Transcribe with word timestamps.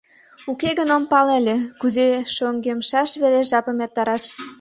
Уке 0.51 0.69
гын 0.77 0.89
ом 0.97 1.03
пале 1.11 1.33
ыле, 1.41 1.57
кузе 1.79 2.07
шоҥгемшаш 2.35 3.09
велеш 3.21 3.47
жапым 3.51 3.77
эртараш... 3.85 4.23